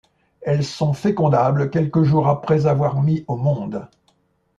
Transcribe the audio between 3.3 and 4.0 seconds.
monde.